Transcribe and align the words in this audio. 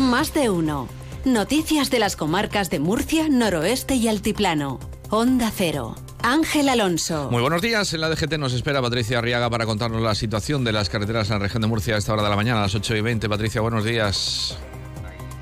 Más 0.00 0.32
de 0.32 0.48
uno. 0.48 0.88
Noticias 1.26 1.90
de 1.90 1.98
las 1.98 2.16
comarcas 2.16 2.70
de 2.70 2.80
Murcia, 2.80 3.28
Noroeste 3.28 3.96
y 3.96 4.08
Altiplano. 4.08 4.80
Onda 5.10 5.52
Cero. 5.54 5.94
Ángel 6.22 6.70
Alonso. 6.70 7.28
Muy 7.30 7.42
buenos 7.42 7.60
días. 7.60 7.92
En 7.92 8.00
la 8.00 8.08
DGT 8.08 8.38
nos 8.38 8.54
espera 8.54 8.80
Patricia 8.80 9.18
Arriaga 9.18 9.50
para 9.50 9.66
contarnos 9.66 10.00
la 10.00 10.14
situación 10.14 10.64
de 10.64 10.72
las 10.72 10.88
carreteras 10.88 11.28
en 11.28 11.34
la 11.34 11.40
región 11.40 11.60
de 11.60 11.68
Murcia 11.68 11.96
a 11.96 11.98
esta 11.98 12.14
hora 12.14 12.22
de 12.22 12.30
la 12.30 12.36
mañana, 12.36 12.60
a 12.60 12.62
las 12.62 12.74
8 12.74 12.96
y 12.96 13.00
20. 13.02 13.28
Patricia, 13.28 13.60
buenos 13.60 13.84
días. 13.84 14.56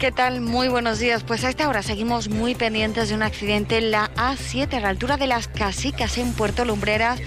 ¿Qué 0.00 0.10
tal? 0.10 0.40
Muy 0.40 0.66
buenos 0.66 0.98
días. 0.98 1.22
Pues 1.22 1.44
a 1.44 1.50
esta 1.50 1.68
hora 1.68 1.84
seguimos 1.84 2.28
muy 2.28 2.56
pendientes 2.56 3.10
de 3.10 3.14
un 3.14 3.22
accidente 3.22 3.78
en 3.78 3.92
la 3.92 4.10
A7 4.16 4.74
a 4.74 4.80
la 4.80 4.88
altura 4.88 5.16
de 5.18 5.28
las 5.28 5.46
Casicas 5.46 6.18
en 6.18 6.32
Puerto 6.32 6.64
Lumbreras 6.64 7.20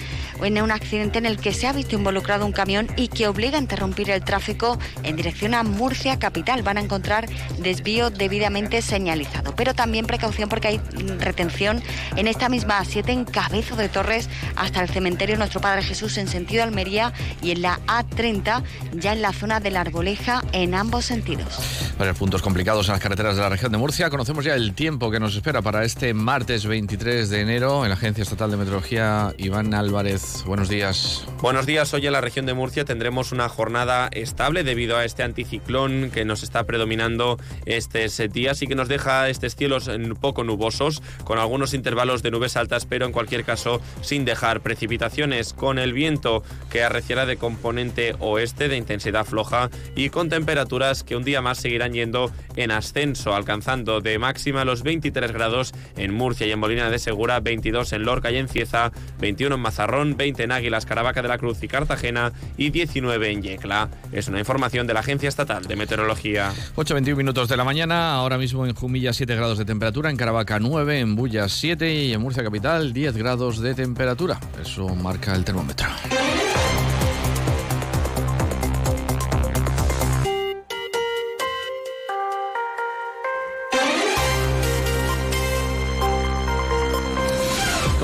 en 0.43 0.61
un 0.61 0.71
accidente 0.71 1.17
en 1.17 1.25
el 1.25 1.37
que 1.37 1.53
se 1.53 1.67
ha 1.67 1.73
visto 1.73 1.95
involucrado 1.95 2.45
un 2.45 2.51
camión 2.51 2.87
y 2.95 3.07
que 3.07 3.27
obliga 3.27 3.57
a 3.57 3.61
interrumpir 3.61 4.09
el 4.09 4.23
tráfico 4.23 4.77
en 5.03 5.15
dirección 5.15 5.53
a 5.53 5.63
Murcia 5.63 6.19
capital. 6.19 6.63
Van 6.63 6.77
a 6.77 6.81
encontrar 6.81 7.27
desvío 7.59 8.09
debidamente 8.09 8.81
señalizado. 8.81 9.55
Pero 9.55 9.73
también 9.73 10.05
precaución 10.05 10.49
porque 10.49 10.67
hay 10.69 10.77
retención 11.19 11.81
en 12.15 12.27
esta 12.27 12.49
misma 12.49 12.81
A7 12.81 13.09
en 13.09 13.25
Cabezo 13.25 13.75
de 13.75 13.89
Torres 13.89 14.29
hasta 14.55 14.81
el 14.81 14.89
cementerio 14.89 15.37
Nuestro 15.37 15.61
Padre 15.61 15.83
Jesús 15.83 16.17
en 16.17 16.27
sentido 16.27 16.63
Almería 16.63 17.13
y 17.41 17.51
en 17.51 17.61
la 17.61 17.79
A30 17.87 18.63
ya 18.93 19.13
en 19.13 19.21
la 19.21 19.33
zona 19.33 19.59
de 19.59 19.71
la 19.71 19.81
Arboleja 19.81 20.43
en 20.51 20.75
ambos 20.75 21.05
sentidos. 21.05 21.59
Varios 21.97 22.17
puntos 22.17 22.41
complicados 22.41 22.87
en 22.87 22.93
las 22.93 23.01
carreteras 23.01 23.35
de 23.35 23.41
la 23.41 23.49
región 23.49 23.71
de 23.71 23.77
Murcia. 23.77 24.09
Conocemos 24.09 24.45
ya 24.45 24.55
el 24.55 24.73
tiempo 24.73 25.11
que 25.11 25.19
nos 25.19 25.35
espera 25.35 25.61
para 25.61 25.83
este 25.83 26.13
martes 26.13 26.65
23 26.65 27.29
de 27.29 27.41
enero 27.41 27.83
en 27.83 27.89
la 27.89 27.95
Agencia 27.95 28.23
Estatal 28.23 28.51
de 28.51 28.57
Meteorología. 28.57 29.33
Iván 29.37 29.73
Álvarez 29.73 30.30
buenos 30.45 30.69
días. 30.69 31.25
Buenos 31.41 31.65
días, 31.65 31.93
hoy 31.93 32.05
en 32.05 32.13
la 32.13 32.21
región 32.21 32.45
de 32.45 32.53
Murcia 32.53 32.85
tendremos 32.85 33.31
una 33.31 33.49
jornada 33.49 34.09
estable 34.11 34.63
debido 34.63 34.97
a 34.97 35.05
este 35.05 35.23
anticiclón 35.23 36.11
que 36.11 36.25
nos 36.25 36.43
está 36.43 36.63
predominando 36.65 37.37
estos 37.65 38.21
días 38.31 38.61
y 38.61 38.67
que 38.67 38.75
nos 38.75 38.87
deja 38.87 39.29
estos 39.29 39.55
cielos 39.55 39.89
poco 40.19 40.43
nubosos, 40.43 41.01
con 41.23 41.39
algunos 41.39 41.73
intervalos 41.73 42.21
de 42.23 42.31
nubes 42.31 42.57
altas, 42.57 42.85
pero 42.85 43.05
en 43.05 43.11
cualquier 43.11 43.43
caso 43.43 43.81
sin 44.01 44.25
dejar 44.25 44.61
precipitaciones, 44.61 45.53
con 45.53 45.79
el 45.79 45.93
viento 45.93 46.43
que 46.69 46.83
arreciará 46.83 47.25
de 47.25 47.37
componente 47.37 48.15
oeste 48.19 48.67
de 48.67 48.77
intensidad 48.77 49.25
floja 49.25 49.69
y 49.95 50.09
con 50.09 50.29
temperaturas 50.29 51.03
que 51.03 51.15
un 51.15 51.23
día 51.23 51.41
más 51.41 51.57
seguirán 51.57 51.93
yendo 51.93 52.31
en 52.55 52.71
ascenso, 52.71 53.35
alcanzando 53.35 54.01
de 54.01 54.19
máxima 54.19 54.65
los 54.65 54.83
23 54.83 55.31
grados 55.31 55.73
en 55.97 56.13
Murcia 56.13 56.47
y 56.47 56.51
en 56.51 56.59
Molina 56.59 56.89
de 56.89 56.99
Segura, 56.99 57.39
22 57.39 57.93
en 57.93 58.03
Lorca 58.03 58.31
y 58.31 58.37
en 58.37 58.47
Cieza, 58.47 58.91
21 59.19 59.55
en 59.55 59.61
Mazarrón, 59.61 60.17
20 60.21 60.43
en 60.43 60.51
Águilas, 60.51 60.85
Caravaca 60.85 61.23
de 61.23 61.27
la 61.27 61.39
Cruz 61.39 61.63
y 61.63 61.67
Cartagena 61.67 62.31
y 62.55 62.69
19 62.69 63.31
en 63.31 63.41
Yecla. 63.41 63.89
Es 64.11 64.27
una 64.27 64.37
información 64.37 64.85
de 64.85 64.93
la 64.93 64.99
Agencia 64.99 65.27
Estatal 65.27 65.63
de 65.65 65.75
Meteorología. 65.75 66.51
8.21 66.75 67.15
minutos 67.15 67.49
de 67.49 67.57
la 67.57 67.63
mañana, 67.63 68.13
ahora 68.13 68.37
mismo 68.37 68.67
en 68.67 68.75
Jumilla 68.75 69.13
7 69.13 69.35
grados 69.35 69.57
de 69.57 69.65
temperatura, 69.65 70.11
en 70.11 70.17
Caravaca 70.17 70.59
9, 70.59 70.99
en 70.99 71.15
Bullas 71.15 71.53
7 71.53 71.91
y 71.91 72.13
en 72.13 72.21
Murcia 72.21 72.43
Capital 72.43 72.93
10 72.93 73.17
grados 73.17 73.61
de 73.61 73.73
temperatura. 73.73 74.39
Eso 74.61 74.89
marca 74.89 75.33
el 75.33 75.43
termómetro. 75.43 75.87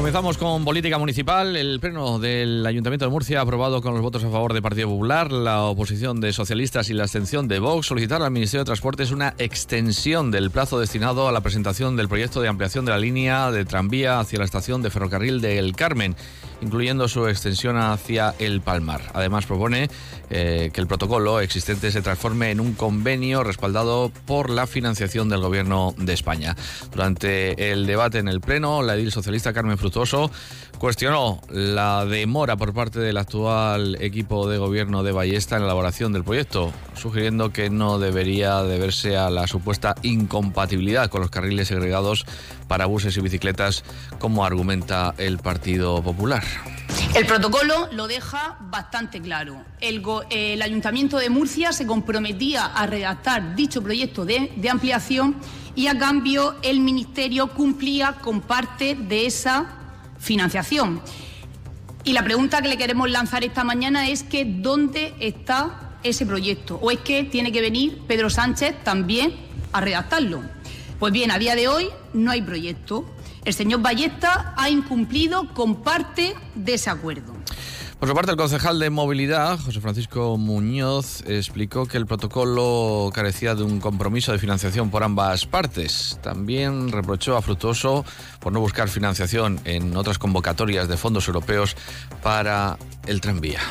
Comenzamos 0.07 0.37
con 0.37 0.63
política 0.63 0.97
municipal. 0.97 1.57
El 1.57 1.81
pleno 1.81 2.17
del 2.17 2.65
Ayuntamiento 2.65 3.03
de 3.03 3.11
Murcia 3.11 3.39
ha 3.39 3.41
aprobado 3.41 3.81
con 3.81 3.91
los 3.91 4.01
votos 4.01 4.23
a 4.23 4.29
favor 4.29 4.53
del 4.53 4.61
Partido 4.61 4.87
Popular, 4.87 5.33
la 5.33 5.63
oposición 5.63 6.21
de 6.21 6.31
socialistas 6.31 6.89
y 6.89 6.93
la 6.93 7.03
abstención 7.03 7.49
de 7.49 7.59
Vox 7.59 7.87
solicitar 7.87 8.21
al 8.21 8.31
Ministerio 8.31 8.61
de 8.61 8.67
Transportes 8.67 9.11
una 9.11 9.33
extensión 9.37 10.31
del 10.31 10.49
plazo 10.49 10.79
destinado 10.79 11.27
a 11.27 11.33
la 11.33 11.41
presentación 11.41 11.97
del 11.97 12.07
proyecto 12.07 12.39
de 12.39 12.47
ampliación 12.47 12.85
de 12.85 12.91
la 12.91 12.99
línea 12.99 13.51
de 13.51 13.65
tranvía 13.65 14.21
hacia 14.21 14.39
la 14.39 14.45
estación 14.45 14.81
de 14.81 14.91
ferrocarril 14.91 15.41
de 15.41 15.59
El 15.59 15.75
Carmen 15.75 16.15
incluyendo 16.61 17.07
su 17.07 17.27
extensión 17.27 17.77
hacia 17.77 18.33
el 18.39 18.61
Palmar. 18.61 19.01
Además, 19.13 19.45
propone 19.45 19.89
eh, 20.29 20.71
que 20.73 20.81
el 20.81 20.87
protocolo 20.87 21.39
existente 21.39 21.91
se 21.91 22.01
transforme 22.01 22.51
en 22.51 22.59
un 22.59 22.73
convenio 22.73 23.43
respaldado 23.43 24.11
por 24.25 24.49
la 24.49 24.67
financiación 24.67 25.29
del 25.29 25.41
Gobierno 25.41 25.93
de 25.97 26.13
España. 26.13 26.55
Durante 26.91 27.71
el 27.71 27.85
debate 27.85 28.19
en 28.19 28.27
el 28.27 28.41
Pleno, 28.41 28.81
la 28.81 28.95
edil 28.95 29.11
socialista 29.11 29.53
Carmen 29.53 29.77
Frutuoso 29.77 30.31
cuestionó 30.77 31.41
la 31.49 32.05
demora 32.05 32.55
por 32.55 32.73
parte 32.73 32.99
del 32.99 33.17
actual 33.17 33.97
equipo 34.01 34.47
de 34.47 34.57
gobierno 34.57 35.03
de 35.03 35.11
Ballesta 35.11 35.55
en 35.55 35.61
la 35.61 35.67
elaboración 35.67 36.13
del 36.13 36.23
proyecto, 36.23 36.71
sugiriendo 36.95 37.51
que 37.51 37.69
no 37.69 37.99
debería 37.99 38.61
deberse 38.63 39.17
a 39.17 39.29
la 39.29 39.47
supuesta 39.47 39.95
incompatibilidad 40.03 41.09
con 41.09 41.21
los 41.21 41.29
carriles 41.29 41.67
segregados 41.67 42.25
para 42.67 42.85
buses 42.85 43.17
y 43.17 43.21
bicicletas, 43.21 43.83
como 44.19 44.45
argumenta 44.45 45.13
el 45.17 45.39
Partido 45.39 46.01
Popular. 46.03 46.43
El 47.15 47.25
protocolo 47.25 47.89
lo 47.91 48.07
deja 48.07 48.57
bastante 48.59 49.21
claro. 49.21 49.63
El, 49.79 50.61
Ayuntamiento 50.61 51.17
de 51.17 51.29
Murcia 51.29 51.71
se 51.71 51.87
comprometía 51.87 52.65
a 52.65 52.85
redactar 52.85 53.55
dicho 53.55 53.81
proyecto 53.81 54.25
de, 54.25 54.51
ampliación 54.69 55.35
y 55.75 55.87
a 55.87 55.97
cambio 55.97 56.55
el 56.61 56.79
Ministerio 56.79 57.47
cumplía 57.47 58.13
con 58.13 58.41
parte 58.41 58.95
de 58.95 59.25
esa 59.25 59.77
financiación. 60.19 61.01
Y 62.03 62.13
la 62.13 62.23
pregunta 62.23 62.61
que 62.61 62.69
le 62.69 62.77
queremos 62.77 63.09
lanzar 63.09 63.43
esta 63.43 63.63
mañana 63.63 64.07
es 64.07 64.23
que 64.23 64.45
¿dónde 64.45 65.13
está 65.19 65.97
ese 66.03 66.25
proyecto? 66.25 66.79
¿O 66.81 66.91
es 66.91 66.99
que 66.99 67.23
tiene 67.23 67.51
que 67.51 67.61
venir 67.61 67.99
Pedro 68.07 68.29
Sánchez 68.29 68.83
también 68.83 69.35
a 69.73 69.81
redactarlo? 69.81 70.41
Pues 70.99 71.13
bien, 71.13 71.31
a 71.31 71.37
día 71.37 71.55
de 71.55 71.67
hoy 71.67 71.89
no 72.13 72.31
hay 72.31 72.41
proyecto. 72.41 73.05
El 73.45 73.53
señor 73.53 73.81
Ballesta 73.81 74.53
ha 74.57 74.69
incumplido 74.69 75.53
con 75.53 75.83
parte 75.83 76.33
de 76.55 76.73
ese 76.73 76.89
acuerdo. 76.89 77.33
Por 77.99 78.07
su 78.07 78.13
parte, 78.13 78.29
el 78.29 78.37
concejal 78.37 78.77
de 78.77 78.91
movilidad, 78.91 79.59
José 79.59 79.81
Francisco 79.81 80.37
Muñoz, 80.37 81.23
explicó 81.25 81.87
que 81.87 81.97
el 81.97 82.05
protocolo 82.05 83.09
carecía 83.11 83.55
de 83.55 83.63
un 83.63 83.79
compromiso 83.79 84.31
de 84.31 84.37
financiación 84.37 84.91
por 84.91 85.03
ambas 85.03 85.47
partes. 85.47 86.19
También 86.21 86.91
reprochó 86.91 87.35
a 87.35 87.41
Frutuoso 87.41 88.05
por 88.39 88.53
no 88.53 88.59
buscar 88.59 88.87
financiación 88.87 89.59
en 89.65 89.97
otras 89.97 90.19
convocatorias 90.19 90.87
de 90.87 90.95
fondos 90.95 91.27
europeos 91.27 91.75
para 92.21 92.77
el 93.07 93.19
tranvía. 93.19 93.61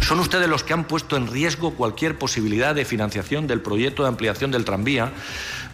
Son 0.00 0.20
ustedes 0.20 0.48
los 0.48 0.62
que 0.62 0.72
han 0.72 0.86
puesto 0.86 1.18
en 1.18 1.26
riesgo 1.26 1.74
cualquier 1.74 2.18
posibilidad 2.18 2.74
de 2.74 2.86
financiación 2.86 3.46
del 3.46 3.60
proyecto 3.60 4.04
de 4.04 4.08
ampliación 4.08 4.50
del 4.50 4.64
tranvía 4.64 5.12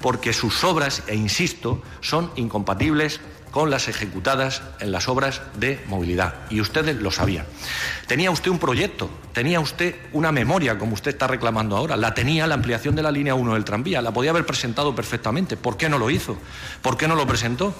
porque 0.00 0.32
sus 0.32 0.64
obras, 0.64 1.04
e 1.06 1.14
insisto, 1.14 1.80
son 2.00 2.32
incompatibles 2.34 3.20
con 3.52 3.70
las 3.70 3.86
ejecutadas 3.86 4.62
en 4.80 4.90
las 4.90 5.06
obras 5.08 5.42
de 5.54 5.80
movilidad. 5.86 6.34
Y 6.50 6.60
ustedes 6.60 6.96
lo 6.96 7.12
sabían. 7.12 7.46
Tenía 8.08 8.30
usted 8.32 8.50
un 8.50 8.58
proyecto, 8.58 9.10
tenía 9.32 9.60
usted 9.60 9.94
una 10.12 10.32
memoria, 10.32 10.78
como 10.78 10.94
usted 10.94 11.12
está 11.12 11.28
reclamando 11.28 11.76
ahora. 11.76 11.96
La 11.96 12.14
tenía 12.14 12.46
la 12.48 12.54
ampliación 12.54 12.96
de 12.96 13.02
la 13.02 13.12
línea 13.12 13.34
1 13.34 13.54
del 13.54 13.64
tranvía. 13.64 14.02
La 14.02 14.10
podía 14.10 14.30
haber 14.30 14.46
presentado 14.46 14.94
perfectamente. 14.96 15.56
¿Por 15.56 15.76
qué 15.76 15.88
no 15.88 15.98
lo 15.98 16.10
hizo? 16.10 16.36
¿Por 16.80 16.96
qué 16.96 17.06
no 17.06 17.14
lo 17.14 17.26
presentó? 17.26 17.74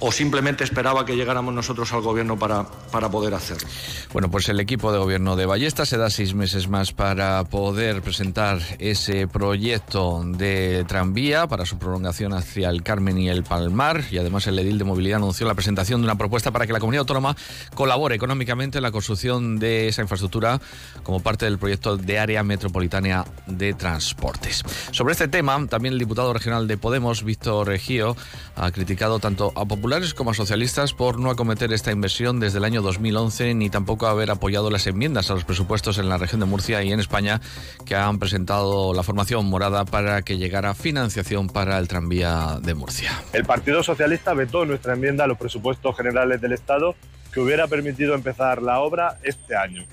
O 0.00 0.12
simplemente 0.12 0.64
esperaba 0.64 1.04
que 1.06 1.16
llegáramos 1.16 1.54
nosotros 1.54 1.92
al 1.92 2.02
gobierno 2.02 2.38
para, 2.38 2.64
para 2.90 3.10
poder 3.10 3.34
hacerlo? 3.34 3.68
Bueno, 4.12 4.30
pues 4.30 4.48
el 4.48 4.60
equipo 4.60 4.92
de 4.92 4.98
gobierno 4.98 5.36
de 5.36 5.46
Ballesta 5.46 5.86
se 5.86 5.96
da 5.96 6.10
seis 6.10 6.34
meses 6.34 6.68
más 6.68 6.92
para 6.92 7.44
poder 7.44 8.02
presentar 8.02 8.60
ese 8.78 9.26
proyecto 9.26 10.22
de 10.24 10.84
tranvía 10.86 11.46
para 11.46 11.66
su 11.66 11.78
prolongación 11.78 12.32
hacia 12.32 12.70
el 12.70 12.82
Carmen 12.82 13.18
y 13.18 13.28
el 13.28 13.44
Palmar 13.44 14.04
y 14.10 14.18
además 14.18 14.46
el 14.46 14.58
edil 14.58 14.78
de 14.78 14.84
movilidad 14.84 15.16
anunció 15.16 15.46
la 15.46 15.54
presentación 15.54 16.00
de 16.00 16.06
una 16.06 16.18
propuesta 16.18 16.50
para 16.50 16.66
que 16.66 16.72
la 16.72 16.80
comunidad 16.80 17.00
autónoma 17.00 17.36
colabore 17.74 18.14
económicamente 18.14 18.78
en 18.78 18.82
la 18.82 18.92
construcción 18.92 19.58
de 19.58 19.88
esa 19.88 20.02
infraestructura 20.02 20.60
como 21.02 21.20
parte 21.20 21.44
del 21.44 21.58
proyecto 21.58 21.96
de 21.96 22.18
área 22.18 22.42
metropolitana 22.42 23.24
de 23.46 23.74
transportes. 23.74 24.62
Sobre 24.90 25.12
este 25.12 25.28
tema, 25.28 25.66
también 25.66 25.94
el 25.94 25.98
diputado 25.98 26.32
regional 26.32 26.68
de 26.68 26.76
Podemos, 26.76 27.22
Víctor 27.24 27.66
Regío, 27.66 28.16
ha 28.56 28.70
criticado 28.70 29.18
tanto 29.18 29.52
a 29.56 29.64
populares 29.84 30.14
como 30.14 30.30
a 30.30 30.34
socialistas 30.34 30.94
por 30.94 31.20
no 31.20 31.28
acometer 31.28 31.70
esta 31.70 31.92
inversión 31.92 32.40
desde 32.40 32.56
el 32.56 32.64
año 32.64 32.80
2011 32.80 33.52
ni 33.52 33.68
tampoco 33.68 34.06
haber 34.06 34.30
apoyado 34.30 34.70
las 34.70 34.86
enmiendas 34.86 35.30
a 35.30 35.34
los 35.34 35.44
presupuestos 35.44 35.98
en 35.98 36.08
la 36.08 36.16
región 36.16 36.40
de 36.40 36.46
Murcia 36.46 36.82
y 36.82 36.90
en 36.90 37.00
España 37.00 37.42
que 37.84 37.94
han 37.94 38.18
presentado 38.18 38.94
la 38.94 39.02
formación 39.02 39.44
morada 39.44 39.84
para 39.84 40.22
que 40.22 40.38
llegara 40.38 40.72
financiación 40.72 41.48
para 41.48 41.76
el 41.76 41.86
tranvía 41.86 42.60
de 42.62 42.72
Murcia. 42.72 43.10
El 43.34 43.44
Partido 43.44 43.82
Socialista 43.82 44.32
vetó 44.32 44.64
nuestra 44.64 44.94
enmienda 44.94 45.24
a 45.24 45.26
los 45.26 45.36
presupuestos 45.36 45.94
generales 45.94 46.40
del 46.40 46.54
Estado 46.54 46.94
que 47.30 47.40
hubiera 47.40 47.66
permitido 47.66 48.14
empezar 48.14 48.62
la 48.62 48.80
obra 48.80 49.18
este 49.22 49.54
año 49.54 49.84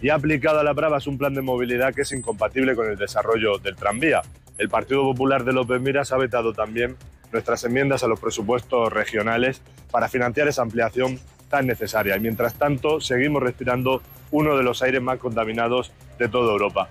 y 0.00 0.08
ha 0.08 0.14
aplicado 0.14 0.60
a 0.60 0.64
la 0.64 0.72
Bravas 0.72 1.06
un 1.06 1.18
plan 1.18 1.34
de 1.34 1.42
movilidad 1.42 1.92
que 1.92 2.00
es 2.00 2.12
incompatible 2.12 2.74
con 2.74 2.88
el 2.88 2.96
desarrollo 2.96 3.58
del 3.58 3.76
tranvía. 3.76 4.22
El 4.56 4.70
Partido 4.70 5.02
Popular 5.02 5.44
de 5.44 5.52
López 5.52 5.82
Miras 5.82 6.12
ha 6.12 6.16
vetado 6.16 6.54
también 6.54 6.96
nuestras 7.34 7.64
enmiendas 7.64 8.02
a 8.04 8.08
los 8.08 8.20
presupuestos 8.20 8.92
regionales 8.92 9.60
para 9.90 10.08
financiar 10.08 10.48
esa 10.48 10.62
ampliación 10.62 11.18
tan 11.50 11.66
necesaria. 11.66 12.16
Y 12.16 12.20
mientras 12.20 12.54
tanto, 12.54 13.00
seguimos 13.00 13.42
respirando 13.42 14.00
uno 14.30 14.56
de 14.56 14.62
los 14.62 14.82
aires 14.82 15.02
más 15.02 15.18
contaminados 15.18 15.92
de 16.18 16.28
toda 16.28 16.52
Europa. 16.52 16.88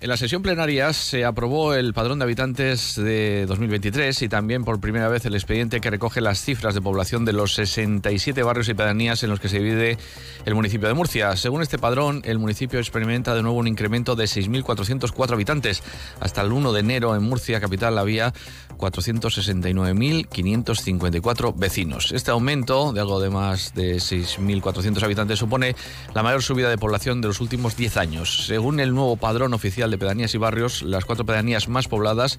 En 0.00 0.08
la 0.08 0.16
sesión 0.16 0.42
plenaria 0.42 0.92
se 0.92 1.24
aprobó 1.24 1.74
el 1.74 1.94
padrón 1.94 2.18
de 2.18 2.24
habitantes 2.24 2.96
de 2.96 3.46
2023 3.46 4.20
y 4.22 4.28
también 4.28 4.64
por 4.64 4.80
primera 4.80 5.08
vez 5.08 5.24
el 5.24 5.34
expediente 5.34 5.80
que 5.80 5.90
recoge 5.90 6.20
las 6.20 6.40
cifras 6.40 6.74
de 6.74 6.82
población 6.82 7.24
de 7.24 7.32
los 7.32 7.54
67 7.54 8.42
barrios 8.42 8.68
y 8.68 8.74
pedanías 8.74 9.22
en 9.22 9.30
los 9.30 9.40
que 9.40 9.48
se 9.48 9.58
divide 9.58 9.96
el 10.44 10.54
municipio 10.54 10.88
de 10.88 10.94
Murcia. 10.94 11.34
Según 11.36 11.62
este 11.62 11.78
padrón, 11.78 12.20
el 12.24 12.38
municipio 12.38 12.78
experimenta 12.78 13.34
de 13.34 13.42
nuevo 13.42 13.56
un 13.56 13.68
incremento 13.68 14.16
de 14.16 14.24
6.404 14.24 15.32
habitantes. 15.32 15.82
Hasta 16.20 16.42
el 16.42 16.52
1 16.52 16.72
de 16.72 16.80
enero 16.80 17.16
en 17.16 17.22
Murcia 17.22 17.58
capital 17.60 17.96
había 17.96 18.34
469.554 18.76 21.54
vecinos. 21.56 22.12
Este 22.12 22.30
aumento 22.30 22.92
de 22.92 23.00
algo 23.00 23.18
de 23.20 23.30
más 23.30 23.72
de 23.74 23.96
6.400 23.96 25.02
habitantes 25.02 25.38
supone 25.38 25.74
la 26.14 26.22
mayor 26.22 26.42
subida 26.42 26.68
de 26.68 26.76
población 26.76 27.22
de 27.22 27.28
los 27.28 27.40
últimos 27.40 27.74
10 27.76 27.96
años. 27.96 28.44
Según 28.46 28.65
el 28.74 28.92
nuevo 28.92 29.16
padrón 29.16 29.54
oficial 29.54 29.90
de 29.90 29.98
pedanías 29.98 30.34
y 30.34 30.38
barrios, 30.38 30.82
las 30.82 31.04
cuatro 31.04 31.24
pedanías 31.24 31.68
más 31.68 31.86
pobladas 31.86 32.38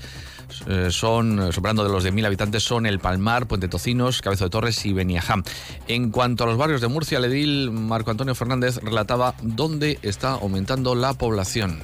eh, 0.67 0.89
son, 0.91 1.53
sobrando 1.53 1.83
de 1.83 1.89
los 1.89 2.03
de 2.03 2.11
1.000 2.11 2.25
habitantes, 2.25 2.63
son 2.63 2.85
El 2.85 2.99
Palmar, 2.99 3.47
Puente 3.47 3.67
Tocinos, 3.67 4.21
Cabezo 4.21 4.43
de 4.43 4.49
Torres 4.49 4.85
y 4.85 4.93
Beniajam. 4.93 5.43
En 5.87 6.11
cuanto 6.11 6.43
a 6.43 6.47
los 6.47 6.57
barrios 6.57 6.81
de 6.81 6.89
Murcia, 6.89 7.17
el 7.19 7.25
edil 7.25 7.71
Marco 7.71 8.11
Antonio 8.11 8.35
Fernández 8.35 8.77
relataba 8.83 9.35
dónde 9.41 9.99
está 10.01 10.31
aumentando 10.31 10.95
la 10.95 11.13
población. 11.13 11.81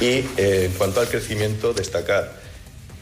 Y 0.00 0.04
eh, 0.36 0.66
en 0.66 0.72
cuanto 0.72 1.00
al 1.00 1.08
crecimiento, 1.08 1.72
destacar 1.72 2.42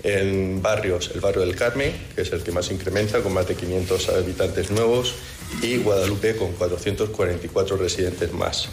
en 0.02 0.62
barrios, 0.62 1.10
el 1.14 1.20
barrio 1.20 1.42
del 1.42 1.56
Carmen, 1.56 1.92
que 2.14 2.22
es 2.22 2.32
el 2.32 2.42
que 2.42 2.52
más 2.52 2.70
incrementa, 2.70 3.20
con 3.20 3.34
más 3.34 3.48
de 3.48 3.54
500 3.54 4.08
habitantes 4.10 4.70
nuevos, 4.70 5.14
y 5.62 5.78
Guadalupe, 5.78 6.36
con 6.36 6.52
444 6.52 7.76
residentes 7.76 8.32
más. 8.32 8.68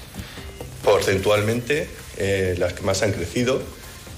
Porcentualmente, 0.98 1.88
eh, 2.18 2.56
las 2.58 2.74
que 2.74 2.82
más 2.82 3.04
han 3.04 3.12
crecido, 3.12 3.62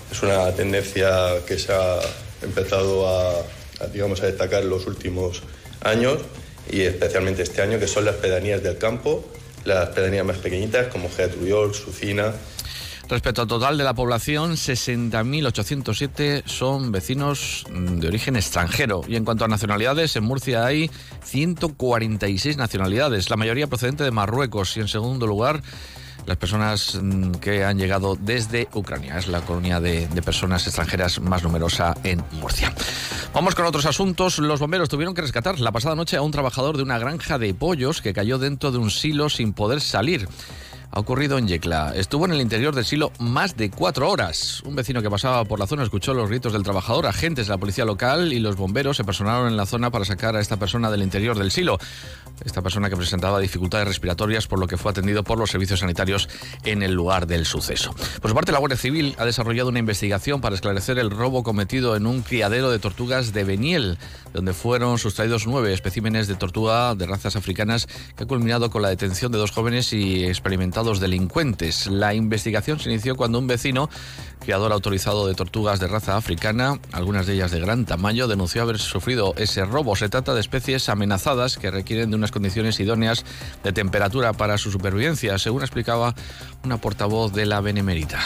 es 0.09 0.23
una 0.23 0.49
tendencia 0.55 1.09
que 1.45 1.59
se 1.59 1.73
ha 1.73 1.99
empezado 2.41 3.05
a, 3.05 3.43
digamos, 3.91 4.21
a 4.21 4.27
destacar 4.27 4.63
los 4.63 4.87
últimos 4.87 5.43
años, 5.81 6.19
y 6.71 6.81
especialmente 6.81 7.43
este 7.43 7.61
año, 7.61 7.79
que 7.79 7.87
son 7.87 8.05
las 8.05 8.15
pedanías 8.15 8.63
del 8.63 8.77
campo, 8.77 9.25
las 9.65 9.89
pedanías 9.89 10.25
más 10.25 10.37
pequeñitas, 10.37 10.87
como 10.87 11.09
Geatruyor, 11.09 11.75
Sucina, 11.75 12.33
Respecto 13.09 13.41
al 13.41 13.47
total 13.47 13.75
de 13.75 13.83
la 13.83 13.95
población, 13.95 14.51
60.807 14.51 16.43
son 16.45 16.91
vecinos 16.91 17.65
de 17.71 18.07
origen 18.07 18.35
extranjero. 18.35 19.01
Y 19.07 19.15
en 19.15 19.25
cuanto 19.25 19.45
a 19.45 19.47
nacionalidades, 19.47 20.15
en 20.15 20.25
Murcia 20.25 20.63
hay 20.63 20.91
146 21.23 22.57
nacionalidades, 22.57 23.31
la 23.31 23.35
mayoría 23.35 23.65
procedente 23.65 24.03
de 24.03 24.11
Marruecos. 24.11 24.77
Y 24.77 24.81
en 24.81 24.87
segundo 24.87 25.25
lugar, 25.25 25.63
las 26.29 26.37
personas 26.37 26.99
mm, 27.01 27.31
que 27.41 27.65
han 27.65 27.79
llegado 27.79 28.15
desde 28.15 28.69
Ucrania. 28.75 29.17
Es 29.17 29.27
la 29.27 29.41
colonia 29.41 29.79
de, 29.79 30.07
de, 30.07 30.21
personas 30.21 30.65
extranjeras 30.67 31.19
más 31.19 31.41
numerosa 31.41 31.95
en 32.03 32.23
Murcia. 32.33 32.71
Vamos 33.33 33.55
con 33.55 33.65
otros 33.65 33.87
asuntos. 33.87 34.37
Los 34.37 34.59
bomberos 34.59 34.89
tuvieron 34.89 35.15
que 35.15 35.23
rescatar 35.23 35.59
la 35.59 35.71
pasada 35.71 35.95
noche 35.95 36.17
a 36.17 36.21
un 36.21 36.31
trabajador 36.31 36.77
de 36.77 36.83
una 36.83 36.99
granja 36.99 37.39
de 37.39 37.55
pollos 37.55 38.03
que 38.03 38.13
cayó 38.13 38.37
dentro 38.37 38.71
de 38.71 38.77
un 38.77 38.91
silo 38.91 39.29
sin 39.29 39.53
poder 39.53 39.81
salir 39.81 40.29
ha 40.91 40.99
ocurrido 40.99 41.37
en 41.37 41.47
Yecla. 41.47 41.93
Estuvo 41.95 42.25
en 42.25 42.31
el 42.31 42.41
interior 42.41 42.73
del 42.73 42.85
silo 42.85 43.11
más 43.19 43.55
de 43.55 43.69
cuatro 43.69 44.09
horas. 44.09 44.61
Un 44.65 44.75
vecino 44.75 45.01
que 45.01 45.09
pasaba 45.09 45.45
por 45.45 45.59
la 45.59 45.67
zona 45.67 45.83
escuchó 45.83 46.13
los 46.13 46.29
gritos 46.29 46.53
del 46.53 46.63
trabajador. 46.63 47.05
Agentes 47.05 47.47
de 47.47 47.53
la 47.53 47.57
policía 47.57 47.85
local 47.85 48.33
y 48.33 48.39
los 48.39 48.55
bomberos 48.55 48.97
se 48.97 49.03
personaron 49.03 49.47
en 49.47 49.57
la 49.57 49.65
zona 49.65 49.91
para 49.91 50.05
sacar 50.05 50.35
a 50.35 50.41
esta 50.41 50.57
persona 50.57 50.89
del 50.89 51.03
interior 51.03 51.37
del 51.37 51.51
silo. 51.51 51.77
Esta 52.43 52.61
persona 52.61 52.89
que 52.89 52.95
presentaba 52.95 53.39
dificultades 53.39 53.87
respiratorias, 53.87 54.47
por 54.47 54.59
lo 54.59 54.67
que 54.67 54.77
fue 54.77 54.91
atendido 54.91 55.23
por 55.23 55.37
los 55.37 55.51
servicios 55.51 55.81
sanitarios 55.81 56.29
en 56.63 56.83
el 56.83 56.93
lugar 56.93 57.27
del 57.27 57.45
suceso. 57.45 57.93
Por 58.21 58.31
su 58.31 58.35
parte, 58.35 58.51
la 58.51 58.59
Guardia 58.59 58.77
Civil 58.77 59.15
ha 59.17 59.25
desarrollado 59.25 59.69
una 59.69 59.79
investigación 59.79 60.41
para 60.41 60.55
esclarecer 60.55 60.97
el 60.99 61.11
robo 61.11 61.43
cometido 61.43 61.95
en 61.95 62.05
un 62.05 62.21
criadero 62.21 62.71
de 62.71 62.79
tortugas 62.79 63.33
de 63.33 63.43
Beniel, 63.43 63.97
donde 64.33 64.53
fueron 64.53 64.97
sustraídos 64.97 65.47
nueve 65.47 65.73
especímenes 65.73 66.27
de 66.27 66.35
tortuga 66.35 66.95
de 66.95 67.05
razas 67.05 67.35
africanas, 67.35 67.87
que 68.15 68.23
ha 68.23 68.27
culminado 68.27 68.69
con 68.69 68.81
la 68.81 68.89
detención 68.89 69.31
de 69.31 69.37
dos 69.37 69.51
jóvenes 69.51 69.91
y 69.93 70.23
experimentados 70.79 70.99
delincuentes. 70.99 71.87
La 71.87 72.13
investigación 72.13 72.79
se 72.79 72.89
inició 72.89 73.15
cuando 73.15 73.39
un 73.39 73.47
vecino, 73.47 73.89
criador 74.39 74.71
autorizado 74.71 75.27
de 75.27 75.33
tortugas 75.33 75.79
de 75.79 75.87
raza 75.87 76.15
africana, 76.15 76.79
algunas 76.91 77.27
de 77.27 77.33
ellas 77.33 77.51
de 77.51 77.59
gran 77.59 77.85
tamaño, 77.85 78.27
denunció 78.27 78.61
haber 78.61 78.79
sufrido 78.79 79.33
ese 79.37 79.65
robo. 79.65 79.95
Se 79.95 80.09
trata 80.09 80.33
de 80.33 80.39
especies 80.39 80.87
amenazadas 80.89 81.57
que 81.57 81.71
requieren 81.71 82.11
de 82.11 82.15
unas 82.15 82.31
condiciones 82.31 82.79
idóneas 82.79 83.25
de 83.63 83.73
temperatura 83.73 84.33
para 84.33 84.57
su 84.57 84.71
supervivencia, 84.71 85.37
según 85.37 85.63
explicaba 85.63 86.15
una 86.63 86.77
portavoz 86.77 87.33
de 87.33 87.45
la 87.45 87.61
Benemérita. 87.61 88.19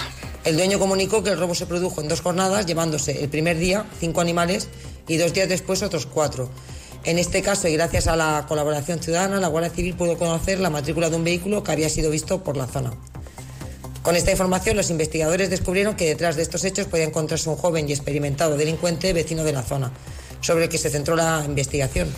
El 0.43 0.57
dueño 0.57 0.77
comunicó 0.77 1.23
que 1.23 1.31
el 1.31 1.39
robo 1.39 1.55
se 1.55 1.65
produjo 1.65 2.01
en 2.01 2.07
dos 2.07 2.21
jornadas, 2.21 2.65
llevándose 2.65 3.23
el 3.23 3.29
primer 3.29 3.57
día 3.57 3.85
cinco 3.99 4.21
animales 4.21 4.69
y 5.07 5.17
dos 5.17 5.33
días 5.33 5.49
después 5.49 5.81
otros 5.81 6.05
cuatro. 6.05 6.51
En 7.05 7.19
este 7.19 7.41
caso, 7.41 7.67
y 7.67 7.73
gracias 7.73 8.07
a 8.07 8.15
la 8.15 8.45
colaboración 8.47 8.99
ciudadana, 8.99 9.39
la 9.41 9.49
Guardia 9.49 9.69
Civil 9.69 9.93
pudo 9.93 10.17
conocer 10.17 10.59
la 10.59 10.69
matrícula 10.69 11.09
de 11.09 11.17
un 11.17 11.25
vehículo 11.25 11.61
que 11.61 11.73
había 11.73 11.89
sido 11.89 12.09
visto 12.09 12.43
por 12.43 12.55
la 12.55 12.65
zona. 12.65 12.93
Con 14.03 14.15
esta 14.15 14.31
información, 14.31 14.77
los 14.77 14.89
investigadores 14.89 15.49
descubrieron 15.49 15.95
que 15.95 16.05
detrás 16.05 16.37
de 16.37 16.43
estos 16.43 16.63
hechos 16.63 16.87
podía 16.87 17.05
encontrarse 17.05 17.49
un 17.49 17.57
joven 17.57 17.89
y 17.89 17.91
experimentado 17.91 18.55
delincuente 18.55 19.11
vecino 19.11 19.43
de 19.43 19.51
la 19.51 19.63
zona 19.63 19.91
sobre 20.39 20.65
el 20.65 20.69
que 20.69 20.77
se 20.77 20.89
centró 20.89 21.15
la 21.15 21.43
investigación. 21.45 22.09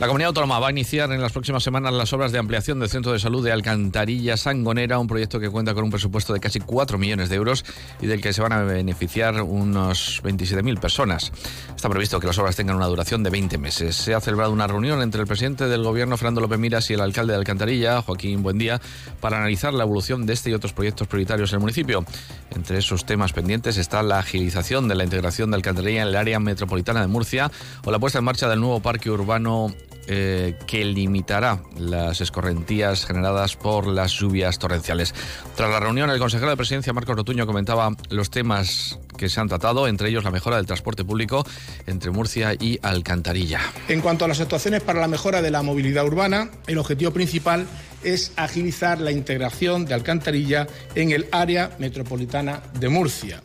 La 0.00 0.08
comunidad 0.08 0.28
autónoma 0.28 0.58
va 0.58 0.68
a 0.68 0.70
iniciar 0.72 1.12
en 1.12 1.20
las 1.20 1.30
próximas 1.30 1.62
semanas 1.62 1.92
las 1.94 2.12
obras 2.12 2.32
de 2.32 2.38
ampliación 2.38 2.80
del 2.80 2.88
centro 2.88 3.12
de 3.12 3.20
salud 3.20 3.44
de 3.44 3.52
Alcantarilla 3.52 4.36
Sangonera, 4.36 4.98
un 4.98 5.06
proyecto 5.06 5.38
que 5.38 5.48
cuenta 5.48 5.72
con 5.72 5.84
un 5.84 5.90
presupuesto 5.90 6.32
de 6.32 6.40
casi 6.40 6.58
4 6.58 6.98
millones 6.98 7.28
de 7.28 7.36
euros 7.36 7.64
y 8.00 8.08
del 8.08 8.20
que 8.20 8.32
se 8.32 8.42
van 8.42 8.52
a 8.52 8.62
beneficiar 8.62 9.40
unos 9.42 10.20
27.000 10.24 10.80
personas. 10.80 11.30
Está 11.76 11.88
previsto 11.88 12.18
que 12.18 12.26
las 12.26 12.36
obras 12.38 12.56
tengan 12.56 12.74
una 12.74 12.86
duración 12.86 13.22
de 13.22 13.30
20 13.30 13.56
meses. 13.58 13.94
Se 13.94 14.14
ha 14.14 14.20
celebrado 14.20 14.52
una 14.52 14.66
reunión 14.66 15.00
entre 15.00 15.20
el 15.20 15.28
presidente 15.28 15.68
del 15.68 15.84
gobierno, 15.84 16.16
Fernando 16.16 16.40
López 16.40 16.58
Miras, 16.58 16.90
y 16.90 16.94
el 16.94 17.00
alcalde 17.00 17.32
de 17.32 17.38
Alcantarilla, 17.38 18.02
Joaquín 18.02 18.42
Buendía, 18.42 18.80
para 19.20 19.36
analizar 19.36 19.72
la 19.72 19.84
evolución 19.84 20.26
de 20.26 20.32
este 20.32 20.50
y 20.50 20.54
otros 20.54 20.72
proyectos 20.72 21.06
prioritarios 21.06 21.52
en 21.52 21.56
el 21.56 21.60
municipio. 21.60 22.04
Entre 22.50 22.78
esos 22.78 23.06
temas 23.06 23.32
pendientes 23.32 23.76
está 23.76 24.02
la 24.02 24.18
agilización 24.18 24.88
de 24.88 24.96
la 24.96 25.04
integración 25.04 25.52
de 25.52 25.56
Alcantarilla 25.56 26.02
en 26.02 26.08
el 26.08 26.16
área 26.16 26.40
metropolitana 26.40 27.00
de 27.00 27.06
Murcia 27.06 27.50
o 27.84 27.92
la 27.92 28.00
puesta 28.00 28.18
en 28.18 28.24
marcha 28.24 28.48
del 28.48 28.60
nuevo 28.60 28.80
parque 28.80 29.08
urbano 29.08 29.72
eh, 30.06 30.56
que 30.66 30.84
limitará 30.84 31.62
las 31.78 32.20
escorrentías 32.20 33.06
generadas 33.06 33.56
por 33.56 33.86
las 33.86 34.12
lluvias 34.12 34.58
torrenciales. 34.58 35.14
Tras 35.56 35.70
la 35.70 35.80
reunión, 35.80 36.10
el 36.10 36.18
consejero 36.18 36.50
de 36.50 36.56
presidencia, 36.56 36.92
Marcos 36.92 37.16
Rotuño, 37.16 37.46
comentaba 37.46 37.90
los 38.10 38.30
temas 38.30 38.98
que 39.16 39.28
se 39.28 39.40
han 39.40 39.48
tratado, 39.48 39.88
entre 39.88 40.08
ellos 40.08 40.24
la 40.24 40.30
mejora 40.30 40.56
del 40.56 40.66
transporte 40.66 41.04
público 41.04 41.46
entre 41.86 42.10
Murcia 42.10 42.54
y 42.54 42.78
Alcantarilla. 42.82 43.60
En 43.88 44.00
cuanto 44.00 44.24
a 44.24 44.28
las 44.28 44.40
actuaciones 44.40 44.82
para 44.82 45.00
la 45.00 45.08
mejora 45.08 45.40
de 45.40 45.50
la 45.50 45.62
movilidad 45.62 46.04
urbana, 46.04 46.50
el 46.66 46.78
objetivo 46.78 47.12
principal 47.12 47.66
es 48.02 48.32
agilizar 48.36 49.00
la 49.00 49.10
integración 49.10 49.86
de 49.86 49.94
Alcantarilla 49.94 50.66
en 50.94 51.12
el 51.12 51.26
área 51.32 51.70
metropolitana 51.78 52.62
de 52.78 52.88
Murcia. 52.88 53.40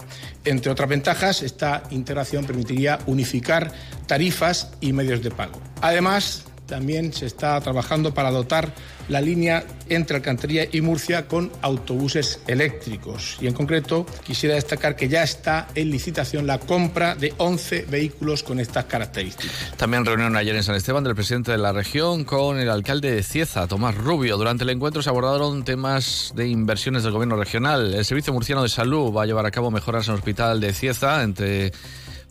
Entre 0.45 0.71
otras 0.71 0.89
ventajas, 0.89 1.41
esta 1.43 1.83
integración 1.91 2.45
permitiría 2.45 2.99
unificar 3.05 3.71
tarifas 4.07 4.71
y 4.81 4.93
medios 4.93 5.21
de 5.21 5.31
pago. 5.31 5.61
Además, 5.81 6.45
también 6.69 7.11
se 7.11 7.25
está 7.25 7.59
trabajando 7.59 8.13
para 8.13 8.31
dotar 8.31 8.71
la 9.09 9.19
línea 9.21 9.65
entre 9.89 10.17
Alcantarilla 10.17 10.67
y 10.71 10.81
Murcia 10.81 11.27
con 11.27 11.51
autobuses 11.61 12.41
eléctricos. 12.47 13.37
Y 13.41 13.47
en 13.47 13.53
concreto 13.53 14.05
quisiera 14.23 14.55
destacar 14.55 14.95
que 14.95 15.09
ya 15.09 15.23
está 15.23 15.67
en 15.73 15.89
licitación 15.89 16.45
la 16.45 16.59
compra 16.59 17.15
de 17.15 17.33
11 17.37 17.87
vehículos 17.89 18.43
con 18.43 18.59
estas 18.59 18.85
características. 18.85 19.73
También 19.77 20.05
reunión 20.05 20.35
ayer 20.35 20.55
en 20.55 20.63
San 20.63 20.75
Esteban 20.75 21.03
del 21.03 21.15
presidente 21.15 21.51
de 21.51 21.57
la 21.57 21.73
región 21.73 22.23
con 22.23 22.59
el 22.59 22.69
alcalde 22.69 23.11
de 23.11 23.23
Cieza, 23.23 23.67
Tomás 23.67 23.95
Rubio. 23.95 24.37
Durante 24.37 24.63
el 24.63 24.69
encuentro 24.69 25.01
se 25.01 25.09
abordaron 25.09 25.63
temas 25.63 26.31
de 26.35 26.47
inversiones 26.47 27.03
del 27.03 27.11
gobierno 27.11 27.35
regional. 27.35 27.95
El 27.95 28.05
Servicio 28.05 28.31
Murciano 28.31 28.61
de 28.61 28.69
Salud 28.69 29.11
va 29.11 29.23
a 29.23 29.25
llevar 29.25 29.45
a 29.47 29.51
cabo 29.51 29.71
mejoras 29.71 30.07
en 30.07 30.13
el 30.13 30.19
hospital 30.19 30.59
de 30.59 30.73
Cieza 30.73 31.23
entre 31.23 31.71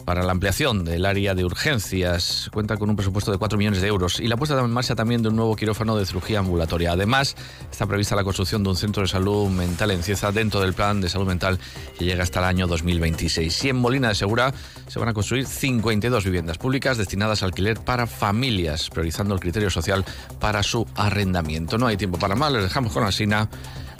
para 0.09 0.23
la 0.23 0.33
ampliación 0.33 0.87
del 0.87 1.05
área 1.05 1.35
de 1.35 1.45
urgencias. 1.45 2.49
Cuenta 2.51 2.79
con 2.79 2.89
un 2.89 2.97
presupuesto 2.97 3.31
de 3.31 3.37
4 3.37 3.59
millones 3.59 3.83
de 3.83 3.89
euros 3.89 4.21
y 4.21 4.27
la 4.27 4.39
puesta 4.39 4.59
en 4.59 4.71
marcha 4.71 4.95
también 4.95 5.21
de 5.21 5.29
un 5.29 5.37
nuevo 5.37 5.55
quirófano 5.55 5.99
de 5.99 6.07
cirugía 6.07 6.39
ambulatoria. 6.39 6.93
Además, 6.93 7.37
está 7.71 7.87
prevista 7.87 8.17
la 8.17 8.25
construcción 8.25 8.63
de 8.63 8.71
un 8.71 8.77
centro 8.77 9.03
de 9.03 9.09
salud 9.09 9.51
mental 9.51 9.91
en 9.91 10.03
Cieza 10.03 10.33
dentro 10.33 10.63
del 10.63 10.73
plan 10.73 11.03
de 11.03 11.11
salud 11.11 11.27
mental 11.27 11.59
que 11.99 12.07
llega 12.07 12.23
hasta 12.23 12.39
el 12.39 12.47
año 12.47 12.67
2026. 12.67 13.65
Y 13.67 13.69
en 13.69 13.77
Molina 13.77 14.09
de 14.09 14.15
Segura 14.15 14.55
se 14.87 14.99
van 14.99 15.11
a 15.11 15.13
construir 15.13 15.45
52 15.45 16.25
viviendas 16.25 16.57
públicas 16.57 16.97
destinadas 16.97 17.43
al 17.43 17.49
alquiler 17.49 17.79
para 17.79 18.07
familias, 18.07 18.89
priorizando 18.89 19.35
el 19.35 19.41
criterio 19.41 19.69
social 19.69 20.07
para 20.41 20.63
su 20.63 20.87
arrendamiento. 20.95 21.77
No 21.77 21.87
hay 21.87 21.99
tiempo 21.99 22.19
para 22.19 22.35
más, 22.35 22.51
les 22.51 22.63
dejamos 22.63 22.95
con 22.95 23.05
la 23.05 23.13
Sina. 23.13 23.51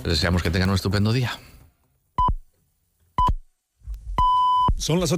Les 0.05 0.15
deseamos 0.15 0.43
que 0.43 0.49
tengan 0.49 0.71
un 0.71 0.77
estupendo 0.77 1.13
día. 1.13 1.39
Son 4.79 5.01
las 5.01 5.07